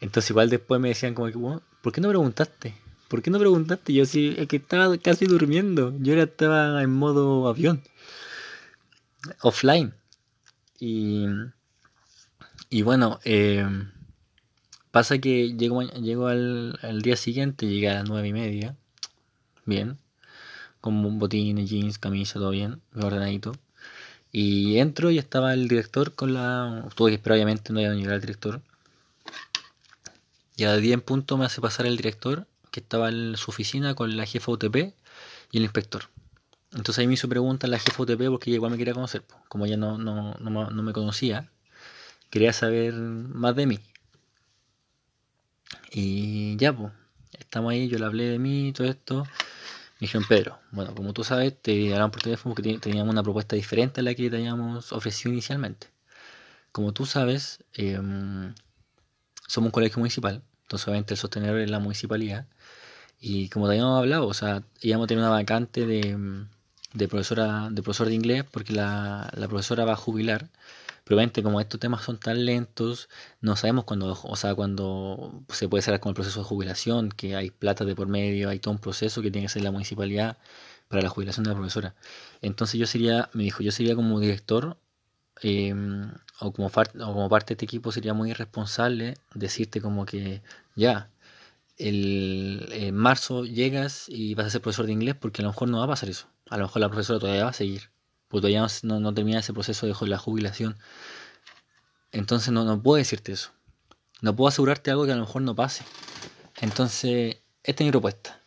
Entonces 0.00 0.30
igual 0.30 0.50
después 0.50 0.80
me 0.80 0.88
decían 0.88 1.14
como 1.14 1.28
que, 1.28 1.36
bueno, 1.36 1.62
¿por 1.82 1.92
qué 1.92 2.00
no 2.00 2.08
preguntaste? 2.08 2.74
¿Por 3.08 3.22
qué 3.22 3.30
no 3.30 3.38
preguntaste? 3.38 3.92
Yo 3.92 4.04
sí, 4.04 4.34
es 4.38 4.46
que 4.48 4.56
estaba 4.56 4.96
casi 4.98 5.26
durmiendo. 5.26 5.94
Yo 5.98 6.12
era, 6.12 6.24
estaba 6.24 6.82
en 6.82 6.92
modo 6.92 7.48
avión. 7.48 7.82
Offline. 9.40 9.94
Y, 10.78 11.26
y 12.70 12.82
bueno, 12.82 13.18
eh, 13.24 13.66
pasa 14.90 15.18
que 15.18 15.56
llego, 15.56 15.82
llego 15.82 16.28
al, 16.28 16.78
al, 16.82 17.02
día 17.02 17.16
siguiente, 17.16 17.66
llegué 17.66 17.88
a 17.88 17.94
las 17.94 18.08
nueve 18.08 18.28
y 18.28 18.32
media. 18.32 18.76
Bien. 19.64 19.98
Con 20.80 21.18
botines, 21.18 21.68
jeans, 21.68 21.98
camisa, 21.98 22.34
todo 22.34 22.50
bien. 22.50 22.80
Ordenadito. 22.94 23.52
Y 24.30 24.78
entro 24.78 25.10
y 25.10 25.18
estaba 25.18 25.54
el 25.54 25.68
director 25.68 26.14
con 26.14 26.34
la... 26.34 26.86
Tuve 26.94 27.10
que 27.10 27.16
esperar, 27.16 27.36
obviamente, 27.36 27.72
no 27.72 27.80
iba 27.80 27.90
a 27.90 27.94
llegar 27.94 28.14
el 28.14 28.20
director. 28.20 28.60
Y 30.56 30.64
a 30.64 30.76
10 30.76 30.94
en 30.94 31.00
punto 31.00 31.36
me 31.36 31.44
hace 31.44 31.60
pasar 31.60 31.86
el 31.86 31.96
director, 31.96 32.46
que 32.70 32.80
estaba 32.80 33.08
en 33.08 33.36
su 33.36 33.50
oficina 33.50 33.94
con 33.94 34.16
la 34.16 34.26
jefa 34.26 34.52
UTP 34.52 34.76
y 35.52 35.56
el 35.56 35.62
inspector. 35.62 36.04
Entonces 36.72 36.98
ahí 36.98 37.06
me 37.06 37.14
hizo 37.14 37.28
pregunta 37.28 37.66
la 37.66 37.78
jefa 37.78 38.02
UTP 38.02 38.26
porque 38.28 38.50
igual 38.50 38.72
me 38.72 38.78
quería 38.78 38.92
conocer. 38.92 39.24
Como 39.48 39.66
ella 39.66 39.76
no, 39.76 39.98
no, 39.98 40.34
no, 40.34 40.70
no 40.70 40.82
me 40.82 40.92
conocía, 40.92 41.48
quería 42.30 42.52
saber 42.52 42.94
más 42.94 43.56
de 43.56 43.66
mí. 43.66 43.80
Y 45.92 46.56
ya, 46.56 46.76
pues, 46.76 46.92
estamos 47.38 47.72
ahí, 47.72 47.88
yo 47.88 47.98
le 47.98 48.04
hablé 48.04 48.24
de 48.24 48.38
mí 48.38 48.72
todo 48.72 48.86
esto. 48.86 49.26
Me 50.00 50.06
dijeron, 50.06 50.26
Pedro, 50.28 50.58
bueno, 50.70 50.94
como 50.94 51.12
tú 51.12 51.24
sabes, 51.24 51.60
te 51.60 51.72
hablaron 51.86 52.10
por 52.10 52.22
teléfono 52.22 52.54
porque 52.54 52.78
teníamos 52.78 53.12
una 53.12 53.22
propuesta 53.22 53.56
diferente 53.56 54.00
a 54.00 54.04
la 54.04 54.14
que 54.14 54.30
teníamos 54.30 54.92
ofrecido 54.92 55.32
inicialmente. 55.32 55.88
Como 56.72 56.92
tú 56.92 57.06
sabes, 57.06 57.64
eh, 57.74 57.98
somos 59.46 59.68
un 59.68 59.72
colegio 59.72 59.98
municipal, 59.98 60.42
entonces 60.62 60.86
obviamente 60.88 61.14
el 61.14 61.18
sostener 61.18 61.56
es 61.56 61.70
la 61.70 61.78
municipalidad. 61.80 62.46
Y 63.20 63.48
como 63.50 63.66
te 63.66 63.72
habíamos 63.72 63.98
hablado, 63.98 64.26
o 64.28 64.34
sea, 64.34 64.64
íbamos 64.82 65.06
a 65.06 65.08
tener 65.08 65.24
una 65.24 65.32
vacante 65.32 65.86
de, 65.86 66.46
de 66.94 67.08
profesora 67.08 67.68
de 67.70 67.82
profesor 67.82 68.08
de 68.08 68.14
inglés 68.14 68.44
porque 68.50 68.72
la, 68.74 69.30
la 69.34 69.48
profesora 69.48 69.84
va 69.84 69.92
a 69.94 69.96
jubilar 69.96 70.48
pero 71.08 71.16
obviamente 71.16 71.42
como 71.42 71.58
estos 71.58 71.80
temas 71.80 72.02
son 72.04 72.18
tan 72.20 72.44
lentos, 72.44 73.08
no 73.40 73.56
sabemos 73.56 73.84
cuándo, 73.84 74.18
o 74.22 74.36
sea, 74.36 74.54
cuando 74.54 75.42
se 75.48 75.66
puede 75.66 75.80
cerrar 75.80 76.00
con 76.00 76.10
el 76.10 76.14
proceso 76.14 76.40
de 76.40 76.44
jubilación, 76.44 77.08
que 77.08 77.34
hay 77.34 77.50
plata 77.50 77.86
de 77.86 77.94
por 77.94 78.08
medio, 78.08 78.50
hay 78.50 78.58
todo 78.58 78.72
un 78.72 78.78
proceso 78.78 79.22
que 79.22 79.30
tiene 79.30 79.46
que 79.46 79.52
ser 79.54 79.62
la 79.62 79.70
municipalidad 79.70 80.36
para 80.88 81.00
la 81.02 81.08
jubilación 81.08 81.44
de 81.44 81.50
la 81.50 81.56
profesora. 81.56 81.94
Entonces 82.42 82.78
yo 82.78 82.86
sería, 82.86 83.30
me 83.32 83.44
dijo, 83.44 83.62
yo 83.62 83.72
sería 83.72 83.94
como 83.96 84.20
director 84.20 84.76
eh, 85.42 85.74
o, 86.40 86.52
como 86.52 86.68
o 86.68 86.72
como 87.14 87.28
parte 87.30 87.48
de 87.48 87.54
este 87.54 87.64
equipo 87.64 87.90
sería 87.90 88.12
muy 88.12 88.30
irresponsable 88.32 89.14
decirte 89.34 89.80
como 89.80 90.04
que 90.04 90.42
ya, 90.76 91.10
el, 91.78 92.68
en 92.72 92.94
marzo 92.94 93.44
llegas 93.46 94.08
y 94.08 94.34
vas 94.34 94.46
a 94.46 94.50
ser 94.50 94.60
profesor 94.62 94.86
de 94.86 94.92
inglés 94.92 95.14
porque 95.14 95.40
a 95.42 95.44
lo 95.44 95.52
mejor 95.52 95.68
no 95.70 95.78
va 95.78 95.84
a 95.84 95.88
pasar 95.88 96.10
eso. 96.10 96.28
A 96.50 96.58
lo 96.58 96.64
mejor 96.64 96.80
la 96.82 96.88
profesora 96.90 97.18
todavía 97.18 97.44
va 97.44 97.50
a 97.50 97.54
seguir 97.54 97.90
porque 98.28 98.42
todavía 98.42 98.66
no, 98.82 99.00
no, 99.00 99.14
termina 99.14 99.40
ese 99.40 99.52
proceso 99.52 99.86
de 99.86 100.06
la 100.06 100.18
jubilación. 100.18 100.76
Entonces 102.12 102.52
no, 102.52 102.64
no 102.64 102.82
puedo 102.82 102.96
decirte 102.96 103.32
eso. 103.32 103.50
No 104.20 104.34
puedo 104.34 104.48
asegurarte 104.48 104.90
algo 104.90 105.06
que 105.06 105.12
a 105.12 105.16
lo 105.16 105.22
mejor 105.22 105.42
no 105.42 105.54
pase. 105.54 105.84
Entonces, 106.60 107.38
esta 107.62 107.82
es 107.82 107.86
mi 107.86 107.90
propuesta. 107.90 108.40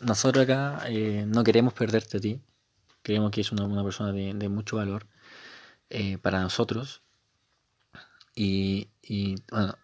Nosotros 0.00 0.44
acá 0.44 0.82
eh, 0.88 1.24
no 1.26 1.42
queremos 1.42 1.72
perderte 1.72 2.18
a 2.18 2.20
ti. 2.20 2.40
Creemos 3.02 3.30
que 3.30 3.40
es 3.40 3.52
una, 3.52 3.82
persona 3.82 4.12
de, 4.12 4.48
mucho 4.48 4.76
valor 4.76 5.06
eh, 5.90 6.18
para 6.18 6.40
nosotros. 6.40 7.02
Y, 8.34 8.88
y, 9.02 9.36
bueno, 9.50 9.76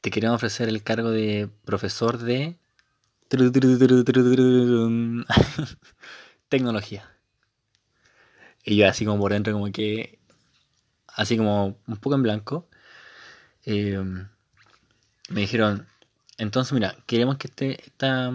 te 0.00 0.10
queremos 0.10 0.36
ofrecer 0.36 0.68
el 0.68 0.82
cargo 0.82 1.10
de 1.10 1.48
profesor 1.64 2.18
de 2.18 2.58
tecnología. 6.48 7.17
Y 8.68 8.76
yo 8.76 8.86
así 8.86 9.06
como 9.06 9.18
por 9.18 9.32
dentro 9.32 9.54
como 9.54 9.72
que, 9.72 10.18
así 11.06 11.38
como 11.38 11.78
un 11.86 11.96
poco 11.96 12.16
en 12.16 12.22
blanco, 12.22 12.68
eh, 13.64 13.98
me 15.30 15.40
dijeron, 15.40 15.86
entonces 16.36 16.74
mira, 16.74 16.94
queremos 17.06 17.38
que 17.38 17.48
este, 17.48 17.82
esta, 17.82 18.30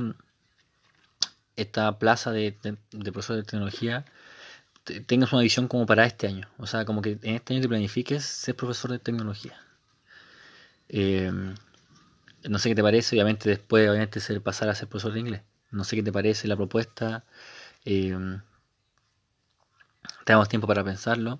esta 1.55 1.99
plaza 1.99 2.31
de, 2.31 2.57
de, 2.63 3.11
profesor 3.11 3.35
de 3.35 3.43
tecnología 3.43 4.05
tengas 5.05 5.31
una 5.33 5.43
visión 5.43 5.67
como 5.67 5.85
para 5.85 6.03
este 6.03 6.25
año. 6.25 6.49
O 6.57 6.65
sea, 6.65 6.83
como 6.83 7.03
que 7.03 7.19
en 7.21 7.35
este 7.35 7.53
año 7.53 7.61
te 7.61 7.69
planifiques 7.69 8.25
ser 8.25 8.55
profesor 8.55 8.89
de 8.89 8.97
tecnología. 8.97 9.55
Eh, 10.89 11.31
no 12.49 12.57
sé 12.57 12.69
qué 12.69 12.75
te 12.75 12.81
parece, 12.81 13.15
obviamente 13.15 13.49
después 13.49 13.87
obviamente 13.87 14.19
ser, 14.19 14.41
pasar 14.41 14.69
a 14.69 14.75
ser 14.75 14.87
profesor 14.87 15.13
de 15.13 15.19
inglés. 15.19 15.41
No 15.69 15.83
sé 15.83 15.95
qué 15.95 16.01
te 16.01 16.11
parece 16.11 16.47
la 16.47 16.55
propuesta. 16.55 17.23
Eh, 17.85 18.17
tenemos 20.25 20.49
tiempo 20.49 20.67
para 20.67 20.83
pensarlo. 20.83 21.39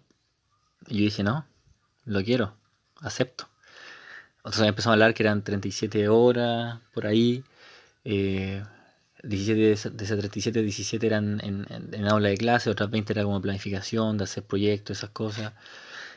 Y 0.87 0.99
yo 0.99 1.03
dije, 1.05 1.23
no, 1.23 1.45
lo 2.05 2.23
quiero, 2.23 2.55
acepto. 3.01 3.47
Entonces 4.37 4.67
empezamos 4.67 4.91
a 4.91 4.93
hablar 4.93 5.13
que 5.13 5.23
eran 5.23 5.43
37 5.43 6.09
horas 6.09 6.79
por 6.93 7.07
ahí. 7.07 7.43
Eh, 8.03 8.63
17 9.23 9.59
de 9.61 9.71
esas 9.71 9.95
37, 9.95 10.61
17 10.61 11.07
eran 11.07 11.39
en, 11.43 11.65
en, 11.69 12.07
aula 12.07 12.27
de 12.27 12.37
clase, 12.37 12.69
otras 12.69 12.89
20 12.89 13.13
era 13.13 13.23
como 13.23 13.41
planificación, 13.41 14.17
de 14.17 14.25
hacer 14.25 14.43
proyectos, 14.43 14.97
esas 14.97 15.11
cosas. 15.11 15.53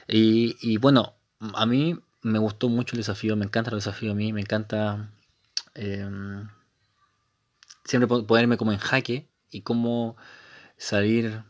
Y, 0.08 0.56
y, 0.60 0.78
bueno, 0.78 1.14
a 1.54 1.66
mí 1.66 1.96
me 2.22 2.40
gustó 2.40 2.68
mucho 2.68 2.96
el 2.96 2.98
desafío, 2.98 3.36
me 3.36 3.44
encanta 3.44 3.70
el 3.70 3.76
desafío 3.76 4.12
a 4.12 4.14
mí, 4.14 4.32
me 4.32 4.40
encanta 4.40 5.08
eh, 5.76 6.08
siempre 7.84 8.08
ponerme 8.08 8.56
como 8.56 8.72
en 8.72 8.78
jaque 8.78 9.28
y 9.50 9.60
cómo 9.62 10.16
salir 10.76 11.44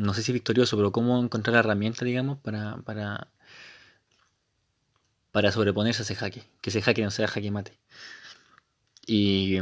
no 0.00 0.14
sé 0.14 0.22
si 0.22 0.32
victorioso, 0.32 0.76
pero 0.76 0.92
cómo 0.92 1.22
encontrar 1.22 1.54
la 1.54 1.60
herramienta, 1.60 2.04
digamos, 2.04 2.38
para, 2.38 2.78
para, 2.78 3.28
para 5.32 5.52
sobreponerse 5.52 6.02
a 6.02 6.04
ese 6.04 6.14
jaque, 6.14 6.44
que 6.62 6.70
ese 6.70 6.82
jaque 6.82 7.02
no 7.04 7.10
sea 7.10 7.28
jaque 7.28 7.50
mate. 7.50 7.78
Y, 9.06 9.58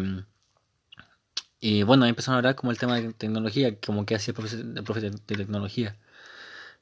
y 1.61 1.83
bueno, 1.83 2.05
ahí 2.05 2.11
empezaron 2.11 2.37
a 2.37 2.39
hablar 2.39 2.55
como 2.55 2.71
el 2.71 2.79
tema 2.79 3.01
de 3.01 3.13
tecnología, 3.15 3.79
como 3.81 4.07
que 4.07 4.15
hacía 4.15 4.33
el 4.33 4.85
profe, 4.85 5.01
de, 5.01 5.11
tecnología. 5.11 5.97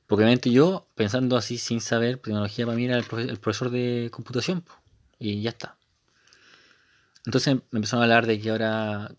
Porque 0.06 0.24
obviamente 0.24 0.50
yo, 0.50 0.86
pensando 0.94 1.36
así 1.36 1.58
sin 1.58 1.80
saber, 1.80 2.18
tecnología 2.18 2.66
para 2.66 2.76
mí 2.76 2.84
era 2.86 2.98
el, 2.98 3.04
profesor 3.38 3.70
de 3.70 4.10
computación, 4.12 4.64
y 5.18 5.42
ya 5.42 5.50
está. 5.50 5.78
Entonces 7.24 7.56
me 7.70 7.78
empezaron 7.78 8.02
a 8.02 8.04
hablar 8.04 8.26
de 8.26 8.40
que 8.40 8.50
ahora 8.50 9.12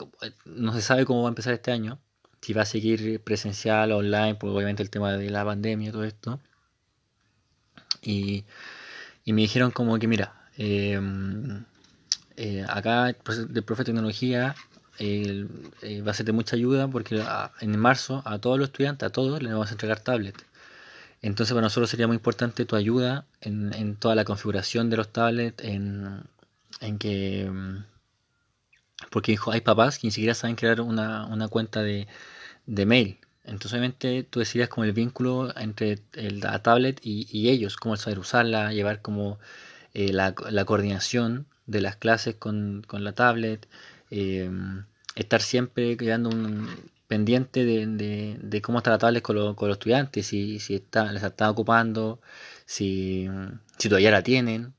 no 0.46 0.74
se 0.74 0.82
sabe 0.82 1.06
cómo 1.06 1.24
va 1.24 1.30
a 1.30 1.32
empezar 1.32 1.54
este 1.54 1.72
año, 1.72 2.00
si 2.48 2.54
va 2.54 2.62
a 2.62 2.66
seguir 2.66 3.20
presencial 3.20 3.92
online, 3.92 4.36
pues 4.36 4.54
obviamente 4.54 4.82
el 4.82 4.90
tema 4.90 5.12
de 5.12 5.30
la 5.30 5.44
pandemia 5.44 5.92
todo 5.92 6.06
esto. 6.06 6.40
Y, 8.02 8.46
y 9.26 9.34
me 9.34 9.42
dijeron 9.42 9.72
como 9.72 10.00
que, 10.00 10.08
mira, 10.08 10.34
eh, 10.58 10.98
eh, 12.38 12.66
acá 12.70 13.10
el 13.10 13.16
profe 13.66 13.82
de 13.82 13.84
tecnología 13.84 14.56
eh, 14.98 15.46
va 16.08 16.12
a 16.12 16.14
ser 16.14 16.26
de 16.26 16.32
mucha 16.32 16.56
ayuda 16.56 16.88
porque 16.88 17.22
en 17.60 17.78
marzo 17.78 18.24
a 18.24 18.40
todos 18.40 18.58
los 18.58 18.70
estudiantes, 18.70 19.08
a 19.08 19.12
todos, 19.12 19.44
les 19.44 19.52
vamos 19.52 19.68
a 19.68 19.72
entregar 19.74 20.00
tablets. 20.00 20.46
Entonces 21.22 21.54
para 21.54 21.66
nosotros 21.66 21.90
sería 21.90 22.08
muy 22.08 22.16
importante 22.16 22.64
tu 22.64 22.78
ayuda 22.78 23.26
en, 23.42 23.74
en 23.74 23.98
toda 23.98 24.16
la 24.16 24.24
configuración 24.24 24.90
de 24.90 24.96
los 24.96 25.12
tablets, 25.12 25.62
en, 25.66 26.24
en 26.80 26.98
que... 26.98 27.52
Porque 29.12 29.38
hay 29.52 29.60
papás 29.62 30.00
que 30.00 30.08
ni 30.08 30.12
siquiera 30.12 30.34
saben 30.34 30.56
crear 30.56 30.80
una, 30.80 31.26
una 31.26 31.50
cuenta 31.50 31.84
de, 31.84 32.08
de 32.68 32.86
mail. 32.86 33.20
Entonces 33.44 33.74
obviamente 33.74 34.24
tú 34.24 34.40
decidas 34.40 34.70
como 34.70 34.84
el 34.84 34.94
vínculo 34.94 35.58
entre 35.58 36.00
el, 36.14 36.42
la 36.42 36.62
tablet 36.62 37.00
y, 37.04 37.50
ellos, 37.50 37.78
cómo 37.78 37.96
saber 37.98 38.20
usarla, 38.20 38.74
llevar 38.74 39.02
como 39.02 39.40
eh, 39.94 40.14
la, 40.14 40.36
la, 40.50 40.66
coordinación 40.66 41.48
de 41.66 41.82
las 41.82 41.96
clases 41.96 42.36
con, 42.36 42.84
con 42.86 43.04
la 43.04 43.14
tablet, 43.14 43.68
eh, 44.12 44.52
estar 45.16 45.42
siempre 45.42 45.98
quedando 45.98 46.30
un 46.30 46.68
pendiente 47.08 47.64
de, 47.66 48.38
de, 48.40 48.62
cómo 48.62 48.80
está 48.80 48.92
la 48.92 48.98
tablet 48.98 49.24
con, 49.24 49.56
con 49.56 49.70
los 49.70 49.78
estudiantes, 49.78 50.28
si, 50.28 50.60
si 50.60 50.76
está, 50.76 51.12
les 51.12 51.24
está 51.24 51.50
ocupando, 51.50 52.20
si, 52.66 53.28
si 53.78 53.90
todavía 53.90 54.12
la 54.12 54.24
tienen. 54.24 54.74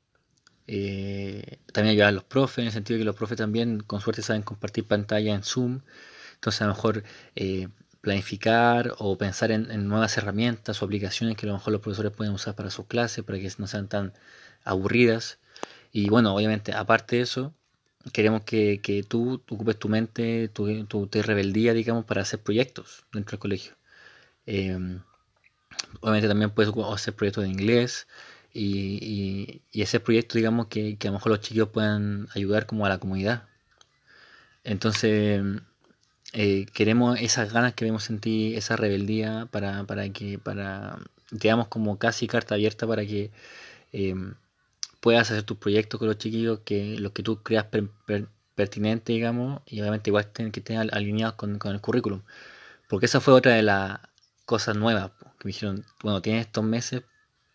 Eh, 0.67 1.59
también 1.73 1.93
ayudar 1.93 2.09
a 2.09 2.13
los 2.13 2.25
profes, 2.25 2.59
en 2.59 2.67
el 2.67 2.73
sentido 2.73 2.97
de 2.97 3.01
que 3.01 3.07
los 3.07 3.17
profes 3.17 3.39
también 3.39 3.81
con 3.81 4.03
suerte 4.03 4.21
saben 4.21 4.43
compartir 4.43 4.87
pantalla 4.87 5.35
en 5.35 5.43
Zoom. 5.43 5.81
Entonces 6.39 6.63
a 6.63 6.67
lo 6.67 6.75
mejor 6.75 7.03
eh, 7.35 7.69
planificar 8.01 8.95
o 8.99 9.19
pensar 9.19 9.51
en, 9.51 9.89
nuevas 9.89 10.17
herramientas 10.19 10.81
o 10.81 10.85
aplicaciones 10.85 11.37
que 11.37 11.47
a 11.47 11.49
lo 11.49 11.55
mejor 11.55 11.73
los 11.73 11.83
profesores 11.83 12.13
pueden 12.13 12.33
usar 12.33 12.55
para 12.55 12.71
sus 12.71 12.87
clases, 12.87 13.25
para 13.25 13.39
que 13.39 13.51
no 13.59 13.67
sean 13.67 13.89
tan 13.89 14.13
aburridas. 14.65 15.39
Y 15.93 16.09
bueno, 16.09 16.35
obviamente, 16.35 16.73
aparte 16.75 17.17
de 17.17 17.23
eso, 17.23 17.55
queremos 18.13 18.43
que, 18.45 18.81
que 18.81 19.03
tú, 19.03 19.43
ocupes 19.51 19.79
tu 19.79 19.89
mente, 19.89 20.49
tu, 20.49 20.85
tu, 20.87 21.09
rebeldía, 21.23 21.75
digamos, 21.75 22.05
para 22.05 22.23
hacer 22.23 22.41
proyectos 22.41 23.05
dentro 23.13 23.33
del 23.33 23.41
colegio. 23.41 23.75
Em, 24.47 25.03
obviamente 26.01 26.29
también 26.29 26.51
puedes 26.51 26.73
hacer 26.93 27.15
proyectos 27.15 27.45
de 27.45 27.51
inglés 27.51 28.09
y, 28.53 29.63
y, 29.73 29.83
ese 29.83 30.01
proyecto, 30.01 30.39
digamos, 30.39 30.69
que, 30.69 30.99
que, 30.99 31.09
a 31.09 31.11
lo 31.11 31.19
mejor 31.19 31.33
los 31.33 31.41
chicos 31.41 31.69
puedan 31.71 32.29
ayudar 32.35 32.67
como 32.67 32.87
a 32.87 32.89
la 32.89 32.99
comunidad. 32.99 33.45
Entonces, 34.65 35.43
eh, 36.33 36.67
queremos 36.75 37.19
esas 37.21 37.53
ganas 37.53 37.75
que 37.75 37.85
vemos 37.85 38.11
en 38.11 38.21
ti, 38.21 38.55
esa 38.55 38.77
rebeldía 38.77 39.49
para, 39.51 39.85
para 39.85 40.09
que, 40.11 40.39
para, 40.39 40.99
digamos, 41.31 41.69
como 41.69 41.99
casi 41.99 42.27
carta 42.27 42.55
abierta 42.55 42.87
para 42.87 43.07
que 43.07 43.31
em, 43.93 44.35
puedas 45.01 45.31
hacer 45.31 45.43
tus 45.45 45.59
proyectos 45.59 45.99
con 45.99 46.09
los 46.09 46.19
chiquillos, 46.19 46.61
que 46.65 46.99
los 46.99 47.13
que 47.13 47.23
tú 47.23 47.43
creas 47.43 47.67
pertinentes, 48.55 49.15
digamos, 49.15 49.63
y 49.67 49.81
obviamente 49.81 50.11
igual 50.11 50.31
que 50.33 50.61
tener 50.61 50.95
alineados 50.95 51.37
con, 51.37 51.59
el 51.65 51.81
currículum. 51.81 52.23
Porque 52.89 53.07
esa 53.07 53.21
fue 53.21 53.35
otra 53.35 53.55
de 53.55 53.63
las 53.63 54.01
cosas 54.45 54.77
nuevas 54.77 55.13
que 55.39 55.47
me 55.47 55.53
dijeron, 55.53 55.85
bueno, 56.03 56.23
tienes 56.23 56.47
estos 56.47 56.65
meses, 56.65 57.03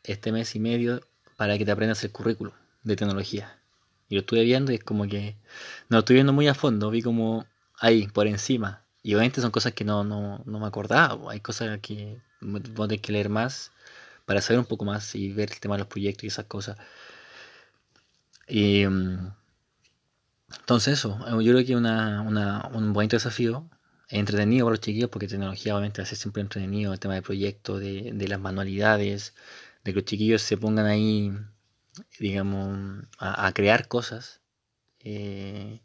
este 0.04 0.32
mes 0.32 0.56
y 0.56 0.60
medio, 0.60 1.02
para 1.38 1.58
que 1.58 1.66
te 1.66 1.72
aprendas 1.72 2.04
el 2.04 2.12
currículum 2.12 2.54
de 2.84 2.96
tecnología. 2.96 3.58
Y 4.10 4.16
lo 4.16 4.22
estuve 4.22 4.44
viendo 4.44 4.72
y 4.72 4.76
es 4.76 4.84
como 4.84 5.08
que 5.08 5.36
no 5.90 5.98
lo 5.98 6.00
estoy 6.00 6.16
viendo 6.16 6.34
muy 6.34 6.48
a 6.48 6.54
fondo, 6.54 6.90
vi 6.92 7.02
como 7.02 7.46
ahí, 7.80 8.08
por 8.08 8.28
encima. 8.28 8.84
Y 9.02 9.16
obviamente 9.16 9.42
son 9.42 9.52
cosas 9.52 9.74
que 9.74 9.84
no, 9.84 10.04
no, 10.04 10.44
no 10.46 10.60
me 10.60 10.68
acordaba, 10.68 11.32
hay 11.32 11.40
cosas 11.42 11.80
que 11.82 12.20
voy 12.42 12.60
a 12.60 12.88
tener 12.88 13.02
que 13.02 13.12
leer 13.12 13.30
más 13.30 13.72
para 14.26 14.42
saber 14.42 14.60
un 14.60 14.66
poco 14.66 14.86
más 14.86 15.16
y 15.16 15.34
ver 15.34 15.52
el 15.52 15.60
tema 15.60 15.76
de 15.76 15.80
los 15.80 15.88
proyectos 15.88 16.24
y 16.26 16.28
esas 16.28 16.46
cosas. 16.46 16.78
Y 18.48 18.86
mm, 18.86 19.34
entonces 20.60 21.00
eso, 21.00 21.18
yo 21.42 21.52
creo 21.54 21.66
que 21.66 21.76
una, 21.76 22.22
una, 22.22 22.70
un 22.74 22.94
bonito 22.94 23.16
desafío, 23.16 23.70
entretenido 24.10 24.66
para 24.66 24.74
los 24.74 24.82
chiquillos, 24.82 25.10
porque 25.10 25.28
tecnología 25.28 25.74
obviamente 25.74 26.02
hace 26.02 26.16
siempre 26.16 26.42
entretenido, 26.42 26.94
el 26.94 27.00
tema 27.00 27.16
de 27.16 27.22
proyectos, 27.22 27.80
de, 27.80 28.12
de 28.14 28.28
las 28.28 28.40
manualidades, 28.40 29.34
de 29.84 29.92
que 29.92 30.00
los 30.00 30.06
chiquillos 30.06 30.42
se 30.42 30.58
pongan 30.58 30.86
ahí, 30.86 31.34
digamos, 32.20 33.06
a, 33.20 33.52
crear 33.54 33.88
cosas. 33.88 34.42
Eh, 35.00 35.82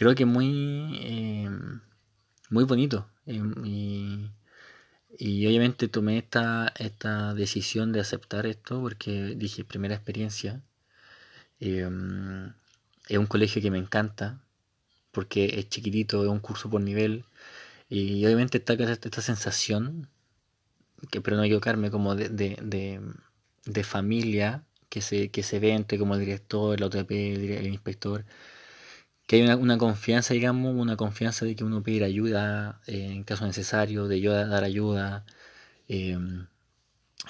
creo 0.00 0.14
que 0.16 0.24
muy, 0.26 0.98
eh, 1.02 1.50
muy 2.50 2.64
bonito. 2.64 3.06
Eh, 3.26 3.40
y, 3.64 4.30
y, 5.18 5.46
obviamente 5.46 5.88
tomé 5.88 6.18
esta, 6.18 6.72
esta 6.78 7.34
decisión 7.34 7.92
de 7.92 8.00
aceptar 8.00 8.46
esto 8.46 8.80
porque 8.80 9.34
dije, 9.36 9.64
primera 9.64 9.94
experiencia, 9.94 10.62
Em, 11.60 12.54
es 13.08 13.18
un 13.18 13.26
colegio 13.26 13.60
que 13.62 13.70
me 13.70 13.78
encanta 13.78 14.40
porque 15.12 15.58
es 15.58 15.68
chiquitito, 15.68 16.22
es 16.24 16.30
un 16.30 16.40
curso 16.40 16.70
por 16.70 16.80
nivel. 16.80 17.24
Y 17.88 18.24
obviamente 18.26 18.58
está 18.58 18.74
esta 18.74 19.22
sensación, 19.22 20.08
que 21.10 21.20
pero 21.20 21.36
no 21.36 21.44
equivocarme, 21.44 21.90
como 21.90 22.14
de, 22.16 22.28
de, 22.30 23.84
familia 23.84 24.64
que 24.88 25.00
se, 25.02 25.30
que 25.30 25.42
se 25.42 25.58
ve 25.60 25.72
entre 25.72 25.98
como 25.98 26.14
el 26.14 26.20
director, 26.20 26.76
el 26.76 26.84
OTP, 26.84 27.10
el, 27.10 27.66
inspector, 27.66 28.24
que 29.30 29.36
hay 29.36 29.42
una, 29.42 29.78
confianza, 29.78 30.34
digamos, 30.34 30.74
una 30.74 30.96
confianza 30.96 31.44
de 31.44 31.54
que 31.54 31.62
uno 31.62 31.84
pedir 31.84 32.02
ayuda 32.02 32.80
eh, 32.88 33.12
en 33.12 33.22
caso 33.22 33.46
necesario, 33.46 34.08
de 34.08 34.20
yo 34.20 34.32
dar 34.32 34.64
ayuda 34.64 35.24
em, 35.86 36.48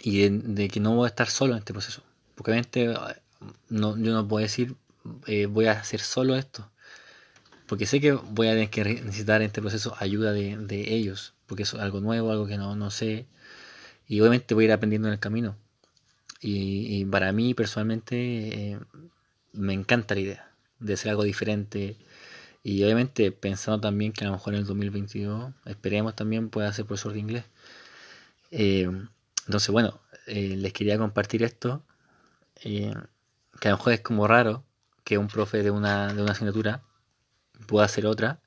y 0.01 0.27
de, 0.31 0.69
que 0.69 0.81
no 0.81 0.95
voy 0.95 1.05
a 1.05 1.09
estar 1.09 1.29
solo 1.29 1.53
en 1.53 1.59
este 1.59 1.75
proceso. 1.75 2.03
Porque 2.35 2.53
obviamente 2.53 2.95
no, 3.69 3.99
yo 3.99 4.15
no 4.15 4.27
puedo 4.27 4.43
decir 4.43 4.77
eh, 5.27 5.45
voy 5.45 5.67
a 5.67 5.73
hacer 5.73 6.01
solo 6.01 6.37
esto. 6.37 6.71
Porque 7.67 7.85
sé 7.85 8.01
que 8.01 8.13
voy 8.13 8.49
a 8.49 8.55
necesitar 8.55 9.43
en 9.43 9.49
este 9.49 9.61
proceso 9.61 9.95
ayuda 9.99 10.33
de, 10.33 10.95
ellos. 10.95 11.35
Porque 11.47 11.65
es 11.65 11.75
algo 11.75 12.01
nuevo, 12.01 12.31
algo 12.31 12.47
que 12.47 12.57
no, 12.57 12.77
no 12.77 12.91
sé. 12.91 13.27
Y 14.09 14.21
obviamente 14.21 14.55
voy 14.55 14.65
a 14.65 14.69
ir 14.69 14.73
aprendiendo 14.73 15.09
en 15.09 15.13
el 15.13 15.21
camino. 15.21 15.55
Y, 16.41 17.05
para 17.07 17.31
mí 17.33 17.53
personalmente 17.53 18.71
eh, 18.73 18.79
me 19.53 19.75
encanta 19.75 20.15
la 20.15 20.21
idea 20.23 20.50
de 20.81 20.95
hacer 20.95 21.11
algo 21.11 21.25
diferente. 21.25 21.97
Y 22.63 22.83
obviamente 22.85 23.33
pensando 23.33 23.81
también 23.81 24.13
que 24.13 24.25
a 24.25 24.29
lo 24.29 24.35
mejor 24.35 24.55
en 24.55 24.61
el 24.61 24.67
2022 24.67 25.53
esperemos 25.67 26.17
también 26.17 26.51
pueda 26.51 26.73
ser 26.73 26.87
profesor 26.87 27.13
de 27.15 27.21
inglés. 27.21 27.45
Eh, 28.51 28.91
entonces 29.47 29.71
bueno, 29.71 30.01
les 30.27 30.73
quería 30.73 30.99
compartir 30.99 31.43
esto 31.43 31.85
que 33.61 33.69
a 33.69 33.71
lo 33.73 33.77
mejor 33.77 33.93
es 33.93 34.01
como 34.01 34.27
raro 34.27 34.65
que 35.05 35.19
un 35.19 35.29
profe 35.29 35.63
de 35.63 35.71
una, 35.71 36.13
de 36.15 36.23
una 36.23 36.33
asignatura 36.33 36.83
pueda 37.67 37.87
hacer 37.87 38.07
otra, 38.07 38.41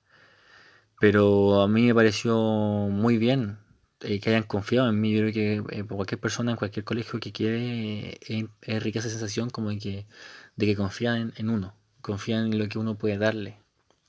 pero 0.99 1.61
a 1.61 1.67
mí 1.67 1.83
me 1.87 1.95
pareció 1.95 2.37
muy 2.37 3.17
bien 3.17 3.59
eh, 4.01 4.19
que 4.19 4.29
hayan 4.29 4.43
confiado 4.43 4.89
en 4.89 4.99
mí. 4.99 5.13
Yo 5.13 5.21
creo 5.21 5.33
que 5.33 5.79
eh, 5.79 5.83
cualquier 5.83 6.19
persona 6.19 6.51
en 6.51 6.57
cualquier 6.57 6.85
colegio 6.85 7.19
que 7.19 7.31
quiere 7.31 8.19
eh, 8.27 8.79
rica 8.79 8.99
esa 8.99 9.09
sensación 9.09 9.49
como 9.49 9.69
de 9.69 9.79
que, 9.79 10.07
de 10.55 10.65
que 10.65 10.75
confían 10.75 11.33
en, 11.37 11.49
uno, 11.49 11.75
confían 12.03 12.53
en 12.53 12.59
lo 12.59 12.69
que 12.69 12.77
uno 12.77 12.95
puede 12.95 13.17
darle, 13.17 13.57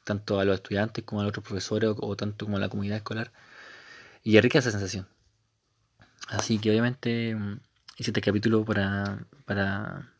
tanto 0.04 0.38
a 0.40 0.44
los 0.44 0.56
estudiantes 0.56 1.04
como 1.04 1.22
a 1.22 1.24
los 1.24 1.30
otros 1.30 1.46
profesores 1.46 1.90
o, 1.96 2.16
tanto 2.16 2.44
como 2.44 2.58
a 2.58 2.60
la 2.60 2.68
comunidad 2.68 2.98
escolar. 2.98 3.32
Y 4.22 4.36
es 4.36 4.42
rica 4.42 4.58
esa 4.58 4.70
sensación. 4.70 5.08
Así 6.28 6.58
que 6.58 6.70
obviamente 6.70 7.34
mm, 7.34 7.60
hice 7.98 8.10
este 8.10 8.20
capítulo 8.20 8.64
para, 8.64 9.26
para 9.46 10.14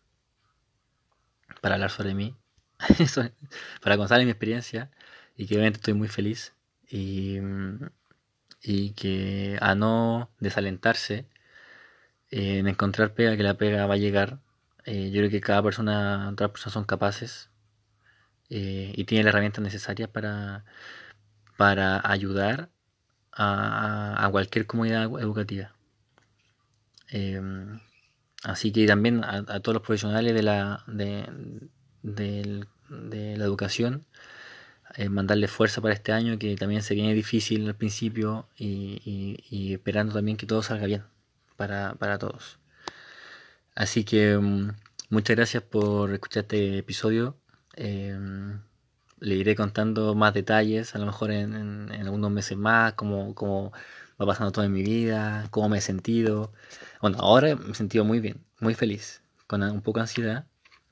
para 1.65 1.77
hablar 1.77 1.91
sobre 1.91 2.15
mí, 2.15 2.37
para 3.83 3.97
contarles 3.97 4.27
mi 4.27 4.31
experiencia 4.33 4.91
y 5.35 5.47
que 5.47 5.55
obviamente 5.55 5.79
estoy 5.79 5.95
muy 5.95 6.09
feliz 6.09 6.53
y, 6.91 7.39
y 8.63 8.91
que 8.91 9.57
a 9.63 9.75
no 9.75 10.29
desalentarse 10.41 11.27
en 12.31 12.69
encontrar 12.69 13.15
pega, 13.15 13.35
que 13.39 13.43
la 13.43 13.55
pega 13.55 13.87
va 13.87 13.95
a 13.95 13.97
llegar. 13.97 14.41
Eh, 14.85 15.11
yo 15.11 15.21
creo 15.21 15.31
que 15.31 15.41
cada 15.41 15.63
persona, 15.63 16.29
otras 16.31 16.51
personas 16.51 16.75
son 16.75 16.85
capaces 16.85 17.49
eh, 18.51 18.93
y 18.95 19.05
tienen 19.05 19.27
las 19.27 19.33
herramientas 19.33 19.63
necesarias 19.63 20.09
para, 20.09 20.65
para 21.57 22.01
ayudar 22.09 22.71
a, 23.33 24.29
cualquier 24.31 24.67
comunidad 24.67 25.05
educativa. 25.21 25.75
Em, 27.09 27.81
Así 28.45 28.73
que 28.73 28.87
también 28.87 29.25
a, 29.25 29.43
todos 29.61 29.75
los 29.75 29.83
profesionales 29.83 30.35
de 30.35 30.43
la, 30.43 30.85
de, 30.87 32.67
la 33.39 33.45
educación, 33.45 34.05
eh, 34.97 35.09
mandarle 35.09 35.49
fuerza 35.49 35.81
para 35.81 35.95
este 35.95 36.13
año, 36.13 36.39
que 36.39 36.55
también 36.57 36.83
se 36.83 36.95
viene 36.95 37.15
difícil 37.15 37.67
al 37.67 37.75
principio 37.75 38.47
y, 38.57 39.73
esperando 39.73 40.15
también 40.15 40.37
que 40.37 40.47
todo 40.47 40.63
salga 40.63 40.87
bien 40.87 41.05
para, 41.57 42.19
todos. 42.19 42.59
Así 43.75 44.05
que 44.05 44.37
mm, 44.37 44.73
muchas 45.11 45.37
gracias 45.37 45.63
por 45.63 46.13
escuchar 46.13 46.43
este 46.43 46.79
episodio. 46.79 47.37
Em, 47.77 48.61
le 49.21 49.35
iré 49.37 49.57
contando 49.57 50.15
más 50.15 50.35
detalles, 50.35 50.95
a 50.95 50.99
lo 50.99 51.07
mejor 51.07 51.31
en, 51.31 51.91
algunos 51.93 52.31
meses 52.31 52.57
más, 52.59 52.95
cómo, 52.95 53.35
cómo 53.35 53.73
va 54.21 54.27
pasando 54.27 54.53
todo 54.53 54.65
en 54.65 54.73
mi 54.73 54.83
vida, 54.83 55.49
cómo 55.51 55.69
me 55.69 55.79
he 55.79 55.81
sentido. 55.81 56.53
Bueno, 57.01 57.19
ahora 57.21 57.57
me 57.57 57.73
he 57.73 57.75
sentido 57.75 58.05
muy 58.05 58.21
bien, 58.21 58.45
muy 58.61 58.75
feliz, 58.75 59.23
con 59.47 59.63
un 59.63 59.83
poco 59.83 59.99
de 60.01 60.03
ansiedad, 60.03 60.47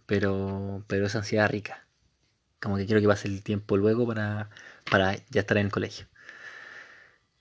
pero, 0.07 0.85
pero 0.89 1.07
esa 1.07 1.19
ansiedad 1.19 1.49
rica. 1.51 1.87
Como 2.61 2.77
que 2.77 2.87
quiero 2.87 3.01
que 3.01 3.09
pase 3.09 3.29
el 3.29 3.43
tiempo 3.43 3.77
luego 3.77 4.07
para, 4.07 4.51
para 4.91 5.17
ya 5.31 5.41
estar 5.41 5.59
en 5.59 5.67
el 5.67 5.73
colegio. 5.73 6.07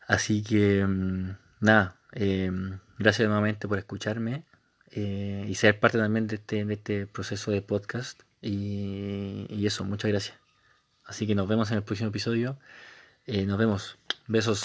Así 0.07 0.43
que, 0.43 0.85
mm, 0.85 1.37
nada, 1.61 1.95
em, 2.13 2.79
gracias 2.99 3.27
nuevamente 3.27 3.67
por 3.67 3.77
escucharme 3.79 4.45
eh, 4.91 5.45
y 5.47 5.55
ser 5.55 5.79
parte 5.79 5.97
también 5.97 6.27
de 6.27 6.35
este, 6.35 6.65
de 6.65 6.73
este 6.73 7.07
proceso 7.07 7.51
de 7.51 7.61
podcast. 7.61 8.21
Y, 8.41 9.65
eso, 9.65 9.83
muchas 9.83 10.09
gracias. 10.11 10.37
Así 11.05 11.27
que 11.27 11.35
nos 11.35 11.47
vemos 11.47 11.71
en 11.71 11.77
el 11.77 11.83
próximo 11.83 12.09
episodio. 12.09 12.57
Eh, 13.25 13.45
nos 13.45 13.57
vemos. 13.57 13.97
Besos. 14.27 14.63